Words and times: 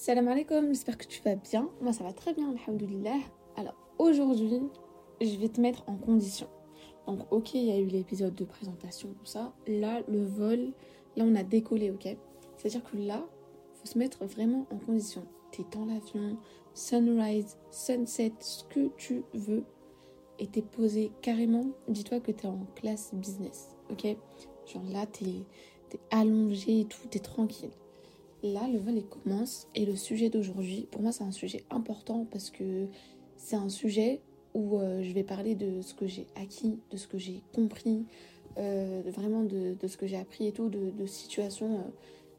Salam 0.00 0.28
alaikum, 0.28 0.68
j'espère 0.68 0.96
que 0.96 1.06
tu 1.06 1.20
vas 1.22 1.34
bien. 1.34 1.68
Moi 1.80 1.92
ça 1.92 2.04
va 2.04 2.12
très 2.12 2.32
bien, 2.32 2.54
alhamdoulilah. 2.54 3.18
Alors 3.56 3.74
aujourd'hui, 3.98 4.60
je 5.20 5.36
vais 5.38 5.48
te 5.48 5.60
mettre 5.60 5.82
en 5.88 5.96
condition. 5.96 6.46
Donc 7.08 7.26
ok, 7.32 7.54
il 7.54 7.64
y 7.64 7.72
a 7.72 7.78
eu 7.80 7.86
l'épisode 7.88 8.36
de 8.36 8.44
présentation, 8.44 9.08
tout 9.08 9.26
ça. 9.26 9.52
Là, 9.66 10.00
le 10.06 10.24
vol, 10.24 10.72
là 11.16 11.24
on 11.26 11.34
a 11.34 11.42
décollé, 11.42 11.90
ok? 11.90 12.16
C'est-à-dire 12.56 12.84
que 12.84 12.96
là, 12.96 13.26
faut 13.74 13.86
se 13.86 13.98
mettre 13.98 14.24
vraiment 14.24 14.66
en 14.70 14.76
condition. 14.76 15.26
T'es 15.50 15.64
dans 15.72 15.84
l'avion, 15.84 16.38
sunrise, 16.74 17.56
sunset, 17.72 18.34
ce 18.38 18.62
que 18.70 18.90
tu 18.96 19.24
veux. 19.34 19.64
Et 20.38 20.46
t'es 20.46 20.62
posé 20.62 21.10
carrément, 21.22 21.64
dis-toi 21.88 22.20
que 22.20 22.30
t'es 22.30 22.46
en 22.46 22.60
classe 22.76 23.12
business, 23.14 23.76
ok? 23.90 24.16
Genre 24.64 24.84
là, 24.92 25.06
t'es 25.06 25.44
es 25.92 26.00
allongé 26.12 26.82
et 26.82 26.84
tout, 26.84 27.08
t'es 27.10 27.18
tranquille. 27.18 27.72
Là, 28.42 28.68
le 28.72 28.78
vol 28.78 28.94
il 28.96 29.04
commence 29.04 29.66
et 29.74 29.84
le 29.84 29.96
sujet 29.96 30.30
d'aujourd'hui, 30.30 30.86
pour 30.90 31.02
moi, 31.02 31.10
c'est 31.10 31.24
un 31.24 31.32
sujet 31.32 31.64
important 31.70 32.24
parce 32.30 32.50
que 32.50 32.86
c'est 33.36 33.56
un 33.56 33.68
sujet 33.68 34.20
où 34.54 34.78
euh, 34.78 35.02
je 35.02 35.12
vais 35.12 35.24
parler 35.24 35.54
de 35.54 35.82
ce 35.82 35.94
que 35.94 36.06
j'ai 36.06 36.26
acquis, 36.36 36.78
de 36.90 36.96
ce 36.96 37.08
que 37.08 37.18
j'ai 37.18 37.42
compris, 37.52 38.04
euh, 38.58 39.02
vraiment 39.06 39.42
de, 39.42 39.76
ce 39.86 39.96
que 39.96 40.06
j'ai 40.06 40.16
appris 40.16 40.46
et 40.46 40.52
tout, 40.52 40.68
de, 40.68 41.06
situations, 41.06 41.84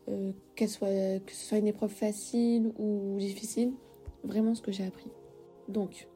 euh, 0.08 0.32
que 0.56 0.68
ce 0.68 1.20
soit 1.28 1.58
une 1.58 1.68
épreuve 1.68 1.92
facile 1.92 2.72
ou 2.78 3.18
difficile, 3.18 3.74
vraiment 4.24 4.56
ce 4.56 4.62
que 4.62 4.72
j'ai 4.72 4.86
appris. 4.86 5.12
Donc, 5.68 6.08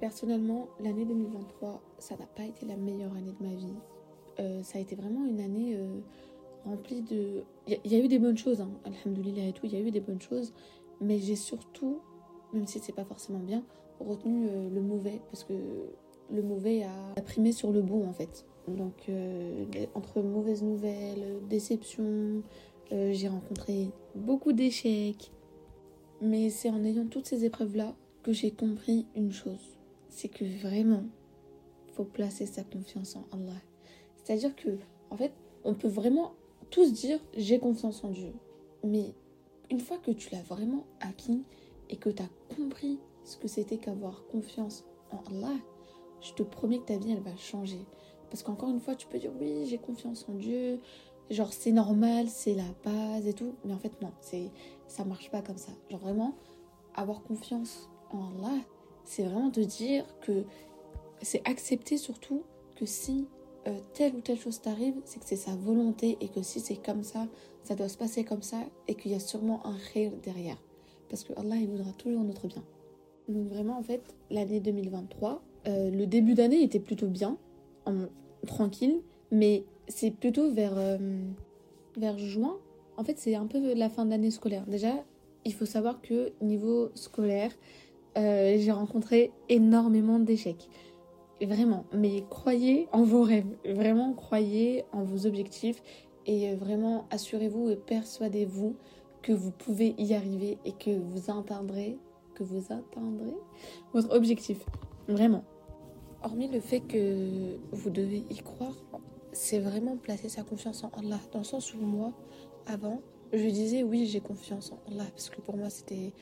personnellement, 0.00 0.68
l'année 0.80 1.04
2023, 1.04 1.80
ça 1.98 2.16
n'a 2.16 2.26
pas 2.26 2.44
été 2.44 2.66
la 2.66 2.76
meilleure 2.76 3.12
année 3.12 3.32
de 3.38 3.46
ma 3.46 3.54
vie. 3.54 4.62
ça 4.64 4.78
a 4.78 4.80
été 4.80 4.96
vraiment 4.96 5.24
une 5.24 5.40
année 5.40 5.78
rempli 6.64 7.02
de. 7.02 7.42
Il 7.66 7.92
y, 7.92 7.94
a 7.94 7.98
eu 7.98 8.08
des 8.08 8.18
bonnes 8.18 8.36
choses, 8.36 8.60
hein, 8.60 8.70
et 8.86 9.52
tout, 9.52 9.60
il 9.64 9.72
y 9.72 9.76
a 9.76 9.80
eu 9.80 9.90
des 9.90 10.00
bonnes 10.00 10.20
choses, 10.20 10.52
mais 11.00 11.18
j'ai 11.18 11.36
surtout, 11.36 12.00
même 12.52 12.66
si 12.66 12.78
c'est 12.78 12.92
pas 12.92 13.04
forcément 13.04 13.38
bien, 13.38 13.64
retenu 14.00 14.48
euh, 14.48 14.68
le 14.70 14.80
mauvais, 14.80 15.20
parce 15.30 15.44
que 15.44 15.54
le 16.30 16.42
mauvais 16.42 16.84
a, 17.16 17.20
primé 17.22 17.52
sur 17.52 17.72
le 17.72 17.82
bon 17.82 18.06
en 18.06 18.12
fait. 18.12 18.44
Donc, 18.68 19.08
euh, 19.08 19.64
entre 19.94 20.22
mauvaises 20.22 20.62
nouvelles, 20.62 21.38
déceptions, 21.48 22.42
euh, 22.92 23.12
j'ai 23.12 23.28
rencontré 23.28 23.90
beaucoup 24.14 24.52
d'échecs, 24.52 25.32
mais 26.20 26.50
c'est 26.50 26.70
en 26.70 26.82
ayant 26.84 27.06
toutes 27.06 27.26
ces 27.26 27.44
épreuves-là 27.44 27.94
que 28.22 28.32
j'ai 28.32 28.50
compris 28.50 29.06
une 29.14 29.32
chose 29.32 29.74
c'est 30.14 30.28
que 30.28 30.44
vraiment, 30.44 31.04
faut 31.94 32.04
placer 32.04 32.46
sa 32.46 32.62
confiance 32.62 33.16
en 33.16 33.24
Allah. 33.32 33.60
C'est-à-dire 34.16 34.54
que, 34.54 34.78
en 35.10 35.16
fait, 35.16 35.32
on 35.64 35.74
peut 35.74 35.88
vraiment 35.88 36.34
dire 36.80 37.20
j'ai 37.36 37.58
confiance 37.58 38.04
en 38.04 38.10
Dieu. 38.10 38.32
Mais 38.82 39.14
une 39.70 39.80
fois 39.80 39.98
que 39.98 40.10
tu 40.10 40.30
l'as 40.30 40.42
vraiment 40.42 40.84
acquis 41.00 41.42
et 41.90 41.96
que 41.96 42.10
tu 42.10 42.22
as 42.22 42.54
compris 42.56 42.98
ce 43.24 43.36
que 43.36 43.48
c'était 43.48 43.78
qu'avoir 43.78 44.26
confiance 44.26 44.84
en 45.10 45.22
Allah, 45.30 45.56
je 46.20 46.32
te 46.32 46.42
promets 46.42 46.78
que 46.78 46.86
ta 46.86 46.96
vie 46.96 47.12
elle 47.12 47.22
va 47.22 47.36
changer. 47.36 47.80
Parce 48.30 48.42
qu'encore 48.42 48.70
une 48.70 48.80
fois, 48.80 48.94
tu 48.94 49.06
peux 49.06 49.18
dire 49.18 49.30
oui, 49.40 49.66
j'ai 49.66 49.78
confiance 49.78 50.26
en 50.28 50.34
Dieu, 50.34 50.80
genre 51.30 51.52
c'est 51.52 51.72
normal, 51.72 52.28
c'est 52.28 52.54
la 52.54 52.64
base 52.84 53.26
et 53.26 53.34
tout. 53.34 53.54
Mais 53.64 53.72
en 53.72 53.78
fait, 53.78 54.00
non, 54.02 54.12
c'est 54.20 54.50
ça 54.88 55.04
marche 55.04 55.30
pas 55.30 55.42
comme 55.42 55.58
ça. 55.58 55.72
Genre 55.90 56.00
vraiment, 56.00 56.34
avoir 56.94 57.22
confiance 57.22 57.88
en 58.10 58.26
Allah, 58.38 58.60
c'est 59.04 59.22
vraiment 59.22 59.50
te 59.50 59.60
dire 59.60 60.04
que 60.20 60.44
c'est 61.22 61.46
accepter 61.48 61.96
surtout 61.96 62.42
que 62.76 62.86
si 62.86 63.28
euh, 63.66 63.78
telle 63.94 64.14
ou 64.14 64.20
telle 64.20 64.38
chose 64.38 64.60
t'arrive, 64.60 64.94
c'est 65.04 65.18
que 65.18 65.26
c'est 65.26 65.36
sa 65.36 65.54
volonté 65.56 66.18
et 66.20 66.28
que 66.28 66.42
si 66.42 66.60
c'est 66.60 66.76
comme 66.76 67.02
ça, 67.02 67.26
ça 67.62 67.74
doit 67.74 67.88
se 67.88 67.96
passer 67.96 68.24
comme 68.24 68.42
ça 68.42 68.58
et 68.88 68.94
qu'il 68.94 69.12
y 69.12 69.14
a 69.14 69.20
sûrement 69.20 69.66
un 69.66 69.76
khayr 69.92 70.12
derrière. 70.22 70.58
Parce 71.08 71.24
que 71.24 71.32
Allah, 71.38 71.56
il 71.56 71.68
voudra 71.68 71.90
toujours 71.92 72.22
notre 72.24 72.46
bien. 72.46 72.62
Donc 73.28 73.48
vraiment, 73.48 73.78
en 73.78 73.82
fait, 73.82 74.02
l'année 74.30 74.60
2023, 74.60 75.42
euh, 75.66 75.90
le 75.90 76.06
début 76.06 76.34
d'année 76.34 76.62
était 76.62 76.80
plutôt 76.80 77.06
bien, 77.06 77.38
tranquille, 78.46 79.00
mais 79.30 79.64
c'est 79.88 80.10
plutôt 80.10 80.50
vers, 80.50 80.76
euh, 80.76 80.98
vers 81.96 82.18
juin. 82.18 82.56
En 82.96 83.04
fait, 83.04 83.18
c'est 83.18 83.34
un 83.34 83.46
peu 83.46 83.74
la 83.74 83.88
fin 83.88 84.04
de 84.04 84.10
l'année 84.10 84.30
scolaire. 84.30 84.66
Déjà, 84.66 84.92
il 85.46 85.54
faut 85.54 85.66
savoir 85.66 86.02
que 86.02 86.32
niveau 86.42 86.90
scolaire, 86.94 87.50
j'ai 88.16 88.70
rencontré 88.70 89.32
énormément 89.48 90.18
d'échecs. 90.18 90.68
Vraiment, 91.46 91.84
mais 91.92 92.24
croyez 92.30 92.88
en 92.92 93.02
vos 93.02 93.22
rêves, 93.22 93.46
vraiment 93.64 94.14
croyez 94.14 94.84
en 94.92 95.02
vos 95.02 95.26
objectifs 95.26 95.82
et 96.26 96.54
vraiment 96.54 97.06
assurez-vous 97.10 97.70
et 97.70 97.76
persuadez-vous 97.76 98.76
que 99.20 99.32
vous 99.32 99.50
pouvez 99.50 99.94
y 99.98 100.14
arriver 100.14 100.58
et 100.64 100.72
que 100.72 100.90
vous 100.90 101.30
atteindrez, 101.30 101.98
que 102.34 102.44
vous 102.44 102.72
atteindrez 102.72 103.34
votre 103.92 104.14
objectif. 104.14 104.64
Vraiment. 105.08 105.44
Hormis 106.22 106.48
le 106.48 106.60
fait 106.60 106.80
que 106.80 107.58
vous 107.72 107.90
devez 107.90 108.24
y 108.30 108.36
croire, 108.36 108.76
c'est 109.32 109.58
vraiment 109.58 109.96
placer 109.96 110.30
sa 110.30 110.42
confiance 110.42 110.82
en 110.84 110.90
Allah. 110.98 111.20
Dans 111.32 111.40
le 111.40 111.44
sens 111.44 111.74
où 111.74 111.78
moi, 111.78 112.12
avant, 112.66 113.02
je 113.32 113.46
disais 113.48 113.82
oui, 113.82 114.06
j'ai 114.06 114.20
confiance 114.20 114.72
en 114.72 114.78
Allah 114.90 115.04
parce 115.10 115.28
que 115.28 115.40
pour 115.42 115.56
moi 115.56 115.68
c'était 115.68 116.12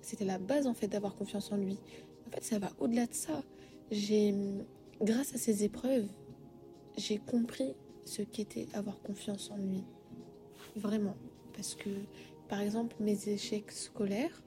c'était 0.00 0.24
la 0.24 0.38
base 0.38 0.66
en 0.66 0.74
fait 0.74 0.88
d'avoir 0.88 1.14
confiance 1.14 1.52
en 1.52 1.56
lui. 1.56 1.78
En 2.26 2.30
fait, 2.30 2.42
ça 2.42 2.58
va 2.58 2.70
au-delà 2.80 3.06
de 3.06 3.14
ça 3.14 3.42
grâce 5.00 5.34
à 5.34 5.38
ces 5.38 5.64
épreuves, 5.64 6.08
j'ai 6.96 7.18
compris 7.18 7.74
ce 8.04 8.22
qu'était 8.22 8.68
avoir 8.74 9.00
confiance 9.00 9.50
en 9.50 9.56
lui. 9.56 9.84
Vraiment. 10.76 11.16
Parce 11.54 11.74
que, 11.74 11.90
par 12.48 12.60
exemple, 12.60 12.96
mes 13.00 13.28
échecs 13.28 13.70
scolaires, 13.70 14.42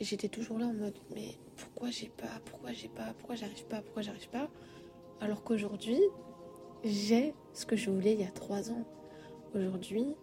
j'étais 0.00 0.28
toujours 0.28 0.58
là 0.58 0.66
en 0.66 0.72
mode, 0.72 0.96
mais 1.14 1.34
pourquoi 1.56 1.90
j'ai 1.90 2.08
pas, 2.08 2.40
pourquoi 2.46 2.72
j'ai 2.72 2.88
pas, 2.88 3.14
pourquoi 3.18 3.34
j'arrive 3.36 3.66
pas, 3.66 3.82
pourquoi 3.82 4.02
j'arrive 4.02 4.30
pas? 4.30 4.48
Alors 5.20 5.44
qu'aujourd'hui, 5.44 6.00
j'ai 6.82 7.34
ce 7.52 7.66
que 7.66 7.76
je 7.76 7.90
voulais 7.90 8.14
il 8.14 8.20
y 8.20 8.24
a 8.24 8.30
trois 8.30 8.70
ans. 8.70 8.84
Aujourd'hui, 9.54 10.14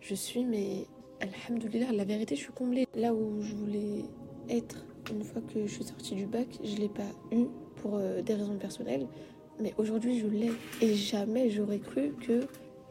je 0.00 0.14
suis, 0.14 0.44
mais 0.44 0.86
Alhamdoulilah, 1.20 1.92
la 1.92 2.04
vérité, 2.04 2.36
je 2.36 2.42
suis 2.42 2.52
comblée. 2.52 2.86
Là 2.94 3.12
où 3.12 3.40
je 3.40 3.54
voulais 3.54 4.04
être 4.48 4.86
une 5.10 5.24
fois 5.24 5.42
que 5.42 5.66
je 5.66 5.72
suis 5.72 5.84
sortie 5.84 6.14
du 6.14 6.26
bac, 6.26 6.46
je 6.62 6.76
l'ai 6.76 6.88
pas 6.88 7.10
eu 7.32 7.46
pour 7.84 7.96
euh, 7.96 8.22
des 8.22 8.32
raisons 8.32 8.56
personnelles. 8.56 9.06
Mais 9.60 9.74
aujourd'hui, 9.76 10.18
je 10.18 10.26
l'ai. 10.26 10.52
Et 10.80 10.94
jamais 10.94 11.50
j'aurais 11.50 11.78
cru 11.78 12.14
que 12.26 12.40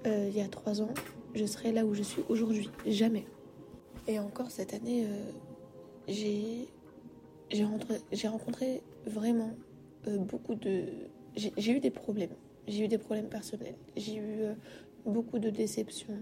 euh, 0.05 0.29
il 0.29 0.37
y 0.37 0.41
a 0.41 0.47
trois 0.47 0.81
ans, 0.83 0.93
je 1.33 1.45
serais 1.45 1.71
là 1.71 1.83
où 1.83 1.95
je 1.95 2.03
suis 2.03 2.21
aujourd'hui. 2.29 2.69
Jamais. 2.85 3.25
Et 4.07 4.19
encore 4.19 4.51
cette 4.51 4.73
année, 4.73 5.05
euh, 5.05 5.31
j'ai 6.07 6.67
j'ai 7.51 8.27
rencontré, 8.27 8.81
vraiment 9.05 9.51
beaucoup 10.05 10.55
de. 10.55 10.85
J'ai 11.35 11.71
eu 11.71 11.79
des 11.79 11.91
problèmes. 11.91 12.35
J'ai 12.67 12.85
eu 12.85 12.87
des 12.87 12.97
problèmes 12.97 13.29
personnels. 13.29 13.75
J'ai 13.95 14.17
eu 14.17 14.55
beaucoup 15.05 15.39
de 15.39 15.49
déceptions. 15.49 16.19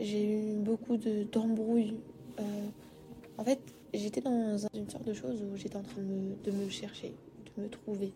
J'ai 0.00 0.24
eu 0.24 0.54
beaucoup 0.56 0.96
d'embrouilles. 0.96 2.00
en 3.38 3.44
fait, 3.44 3.60
j'étais 3.92 4.20
dans 4.20 4.56
une 4.74 4.88
sorte 4.88 5.06
de 5.06 5.12
chose 5.12 5.42
où 5.42 5.56
j'étais 5.56 5.76
en 5.76 5.82
train 5.82 6.02
de 6.02 6.06
me, 6.06 6.34
de 6.42 6.50
me 6.50 6.68
chercher 6.68 7.14
me 7.58 7.68
trouver. 7.68 8.12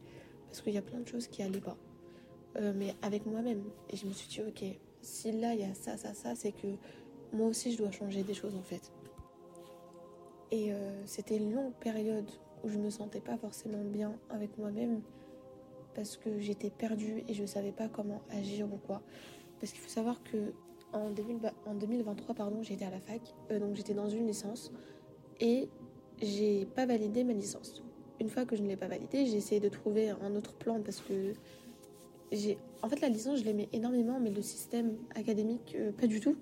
Parce 0.47 0.63
qu'il 0.63 0.73
y 0.73 0.79
a 0.79 0.83
plein 0.83 1.01
de 1.01 1.07
choses 1.07 1.27
qui 1.27 1.43
allaient 1.43 1.61
pas. 1.61 1.77
Euh, 2.57 2.73
mais 2.75 2.95
avec 3.03 3.27
moi-même. 3.27 3.63
Et 3.91 3.97
je 3.97 4.07
me 4.07 4.13
suis 4.13 4.29
dit, 4.29 4.41
ok, 4.41 4.65
si 5.03 5.33
là 5.33 5.55
il 5.55 5.61
y 5.61 5.65
a 5.65 5.75
ça, 5.75 5.97
ça, 5.97 6.15
ça, 6.15 6.35
c'est 6.35 6.53
que 6.53 6.67
moi 7.33 7.49
aussi 7.49 7.73
je 7.73 7.79
dois 7.79 7.91
changer 7.91 8.23
des 8.23 8.35
choses 8.35 8.57
en 8.57 8.63
fait. 8.63 8.93
Et 10.51 10.73
euh, 10.73 11.07
c'était 11.07 11.37
une 11.37 11.53
longue 11.55 11.75
période 11.75 12.31
où 12.65 12.69
je 12.69 12.79
me 12.79 12.91
sentais 12.91 13.21
pas 13.21 13.37
forcément 13.37 13.85
bien 13.85 14.19
avec 14.31 14.57
moi-même 14.59 15.03
parce 15.95 16.17
que 16.17 16.39
j'étais 16.39 16.71
perdue 16.71 17.23
et 17.29 17.35
je 17.35 17.45
savais 17.45 17.73
pas 17.73 17.89
comment 17.89 18.23
agir 18.31 18.67
ou 18.73 18.79
quoi. 18.79 19.03
Parce 19.61 19.73
qu'il 19.73 19.81
faut 19.81 19.89
savoir 19.89 20.23
que 20.23 20.53
en, 20.93 21.11
2023, 21.11 22.35
pardon, 22.35 22.63
j'étais 22.63 22.87
à 22.87 22.91
la 22.91 23.01
fac, 23.01 23.21
euh, 23.51 23.59
donc 23.59 23.75
j'étais 23.75 23.95
dans 23.95 24.09
une 24.09 24.27
licence 24.27 24.73
et 25.41 25.69
j'ai 26.23 26.65
pas 26.65 26.87
validé 26.87 27.25
ma 27.25 27.35
licence 27.35 27.83
une 28.21 28.29
fois 28.29 28.45
que 28.45 28.57
je 28.57 28.63
ne 28.63 28.69
l'ai 28.69 28.77
pas 28.77 28.89
validé, 28.89 29.27
j'ai 29.27 29.37
essayé 29.37 29.61
de 29.61 29.69
trouver 29.69 30.11
un 30.11 30.35
autre 30.35 30.55
plan 30.55 30.81
parce 30.81 31.01
que 31.01 31.33
j'ai. 32.33 32.59
En 32.83 32.89
fait, 32.89 33.01
la 33.01 33.09
licence, 33.09 33.41
je 33.41 33.45
l'aimais 33.45 33.69
énormément, 33.73 34.21
mais 34.21 34.31
le 34.31 34.43
système 34.43 34.97
académique, 35.15 35.77
euh, 35.79 35.93
pas 35.93 36.07
du 36.07 36.21
tout. 36.21 36.37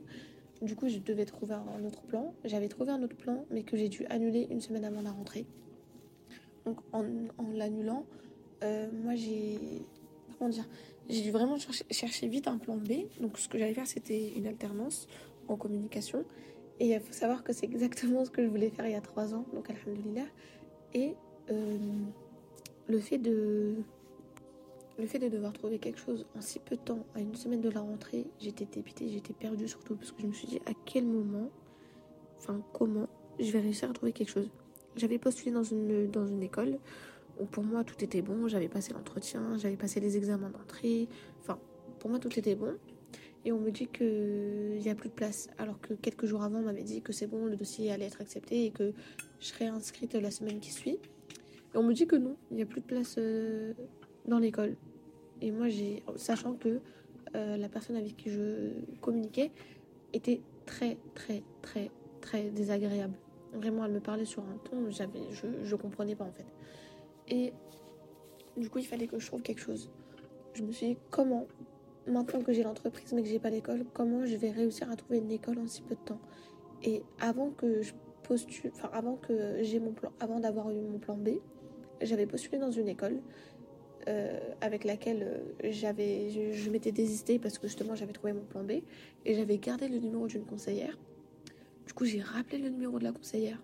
Du 0.63 0.75
coup, 0.75 0.89
je 0.89 0.99
devais 0.99 1.27
trouver 1.27 1.55
un 1.55 1.85
autre 1.85 2.03
plan. 2.03 2.35
J'avais 2.45 2.69
trouvé 2.69 2.91
un 2.91 3.03
autre 3.03 3.17
plan, 3.17 3.45
mais 3.51 3.63
que 3.63 3.77
j'ai 3.77 3.89
dû 3.89 4.07
annuler 4.07 4.47
une 4.51 4.61
semaine 4.61 4.85
avant 4.85 5.03
la 5.03 5.11
rentrée. 5.11 5.47
Donc, 6.65 6.79
en, 6.93 7.05
l'annulant, 7.55 8.05
euh, 8.63 8.89
moi, 9.05 9.15
j'ai. 9.15 9.59
Comment 10.39 10.51
dire 10.51 10.69
J'ai 11.09 11.23
dû 11.23 11.31
vraiment 11.31 11.57
chercher, 11.91 12.29
vite 12.29 12.49
un 12.49 12.59
plan 12.59 12.77
B. 12.77 13.07
Donc, 13.21 13.39
ce 13.39 13.49
que 13.49 13.59
j'allais 13.59 13.75
faire, 13.75 13.87
c'était 13.87 14.33
une 14.35 14.47
alternance 14.47 15.09
en 15.49 15.57
communication. 15.57 16.25
Et 16.81 16.89
il 16.91 17.01
faut 17.01 17.13
savoir 17.13 17.43
que 17.45 17.53
c'est 17.53 17.67
exactement 17.67 18.25
ce 18.25 18.31
que 18.31 18.43
je 18.43 18.49
voulais 18.49 18.71
faire 18.71 18.87
il 18.87 18.93
y 18.93 18.97
a 18.97 19.01
trois 19.01 19.35
ans. 19.35 19.45
Donc, 19.53 19.71
alhamdoulilah. 19.71 20.27
Et 20.95 21.15
euh, 21.51 21.79
le 22.89 22.99
fait 22.99 23.19
de 23.19 23.75
devoir 24.99 25.53
trouver 25.53 25.79
quelque 25.79 25.99
chose 25.99 26.27
en 26.37 26.41
si 26.41 26.59
peu 26.59 26.77
de 26.77 26.81
temps, 26.81 27.05
à 27.15 27.21
une 27.21 27.35
semaine 27.35 27.61
de 27.61 27.71
la 27.71 27.81
rentrée, 27.81 28.27
j'étais 28.39 28.67
dépitée, 28.67 29.09
j'étais 29.09 29.33
perdue 29.33 29.69
surtout 29.69 29.97
parce 29.97 30.13
que 30.13 30.23
je 30.23 30.27
me 30.27 30.33
suis 30.33 30.49
dit 30.49 30.61
à 30.67 30.73
quel 30.85 31.05
moment, 31.07 31.51
enfin 32.39 32.63
comment 32.73 33.09
je 33.39 33.51
vais 33.51 33.61
réussir 33.61 33.91
à 33.91 33.93
trouver 33.93 34.13
quelque 34.13 34.31
chose? 34.31 34.51
J'avais 34.97 35.19
postulé 35.19 35.51
dans 35.51 35.63
une, 35.63 36.11
dans 36.11 36.27
une 36.27 36.43
école 36.43 36.79
où 37.39 37.45
pour 37.45 37.65
moi 37.65 37.85
tout 37.85 38.03
était 38.03 38.23
bon, 38.23 38.49
j'avais 38.49 38.69
passé 38.69 38.93
l'entretien, 38.93 39.59
j'avais 39.59 39.77
passé 39.77 40.01
les 40.01 40.17
examens 40.17 40.51
d'entrée, 40.51 41.09
enfin 41.41 41.59
pour 41.99 42.11
moi 42.11 42.19
tout 42.19 42.39
était 42.39 42.55
bon. 42.55 42.75
Et 43.45 43.53
on 43.53 43.61
me 43.61 43.71
dit 43.71 43.87
qu'il 43.87 44.81
n'y 44.81 44.91
a 44.91 44.97
plus 44.97 45.09
de 45.09 45.15
place, 45.15 45.49
alors 45.57 45.81
que 45.81 45.95
quelques 45.95 46.27
jours 46.27 46.43
avant 46.43 46.59
on 46.59 46.63
m'avait 46.63 46.83
dit 46.83 47.01
que 47.01 47.13
c'est 47.13 47.29
bon, 47.29 47.47
le 47.47 47.55
dossier 47.57 47.93
allait 47.93 48.07
être 48.07 48.21
accepté 48.21 48.65
et 48.65 48.71
que 48.73 48.93
je 49.39 49.47
serais 49.47 49.67
inscrite 49.67 50.15
la 50.15 50.33
semaine 50.33 50.59
qui 50.59 50.73
suit. 50.73 50.99
On 51.75 51.83
me 51.83 51.93
dit 51.93 52.07
que 52.07 52.17
non, 52.17 52.37
il 52.51 52.57
n'y 52.57 52.63
a 52.63 52.67
plus 52.67 52.81
de 52.81 52.87
place 52.87 53.17
euh, 53.19 53.75
dans 54.27 54.39
l'école. 54.39 54.77
Et 55.41 55.51
moi, 55.51 55.69
j'ai, 55.69 56.03
sachant 56.17 56.55
que 56.55 56.81
euh, 57.35 57.57
la 57.57 57.69
personne 57.69 57.97
avec 57.97 58.17
qui 58.17 58.31
je 58.31 58.71
communiquais 59.01 59.51
était 60.13 60.41
très, 60.65 60.97
très, 61.15 61.43
très, 61.61 61.91
très 62.21 62.51
désagréable. 62.51 63.15
Vraiment, 63.53 63.85
elle 63.85 63.93
me 63.93 64.01
parlait 64.01 64.25
sur 64.25 64.43
un 64.43 64.57
ton, 64.65 64.91
j'avais, 64.91 65.21
je 65.33 65.47
ne 65.47 65.77
comprenais 65.81 66.15
pas 66.15 66.25
en 66.25 66.33
fait. 66.33 66.47
Et 67.29 67.53
du 68.57 68.71
coup, 68.71 68.79
il 68.79 68.87
fallait 68.87 69.07
que 69.07 69.19
je 69.19 69.27
trouve 69.27 69.43
quelque 69.43 69.61
chose. 69.61 69.91
Je 70.55 70.63
me 70.63 70.73
suis 70.73 70.87
dit, 70.89 70.97
comment, 71.11 71.47
maintenant 72.07 72.41
que 72.41 72.53
j'ai 72.53 72.63
l'entreprise 72.63 73.13
mais 73.13 73.23
que 73.23 73.29
j'ai 73.29 73.39
pas 73.39 73.51
l'école, 73.51 73.85
comment 73.93 74.25
je 74.25 74.37
vais 74.37 74.51
réussir 74.51 74.91
à 74.91 74.97
trouver 74.97 75.19
une 75.19 75.31
école 75.31 75.59
en 75.59 75.67
si 75.67 75.83
peu 75.83 75.95
de 75.95 76.01
temps? 76.01 76.21
Et 76.83 77.03
avant 77.21 77.51
que 77.51 77.83
je 77.83 77.93
postule, 78.23 78.71
enfin, 78.75 78.91
avant 78.93 79.17
que 79.17 79.63
j'ai 79.63 79.81
mon 79.81 79.93
plan, 79.93 80.13
avant 80.21 80.41
d'avoir 80.41 80.71
eu 80.71 80.81
mon 80.81 80.99
plan 80.99 81.17
B, 81.17 81.31
j'avais 82.01 82.27
postulé 82.27 82.59
dans 82.59 82.71
une 82.71 82.89
école 82.89 83.21
euh, 84.09 84.39
avec 84.61 84.85
laquelle 84.85 85.23
euh, 85.65 85.71
j'avais, 85.73 86.31
je, 86.31 86.71
m'étais 86.71 86.93
désistée 86.93 87.41
parce 87.41 87.59
que 87.59 87.67
justement 87.67 87.97
j'avais 87.97 88.13
trouvé 88.13 88.33
mon 88.33 88.45
plan 88.45 88.63
B 88.63 88.83
et 89.25 89.35
j'avais 89.35 89.59
gardé 89.59 89.89
le 89.89 89.99
numéro 89.99 90.29
d'une 90.29 90.45
conseillère. 90.45 90.97
Du 91.87 91.93
coup, 91.93 92.05
j'ai 92.05 92.21
rappelé 92.21 92.59
le 92.59 92.69
numéro 92.69 93.01
de 93.01 93.05
la 93.05 93.13
conseillère. 93.13 93.61